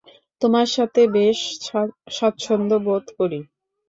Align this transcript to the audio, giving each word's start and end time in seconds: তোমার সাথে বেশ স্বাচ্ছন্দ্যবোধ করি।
তোমার 0.41 0.67
সাথে 0.75 1.01
বেশ 1.15 1.39
স্বাচ্ছন্দ্যবোধ 2.11 3.03
করি। 3.17 3.39